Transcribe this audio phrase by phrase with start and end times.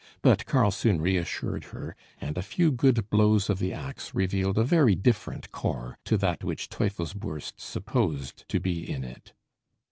[0.23, 4.63] But Karl soon reassured her; and a few good blows of the axe revealed a
[4.63, 9.33] very different core to that which Teufelsbürst supposed to be in it.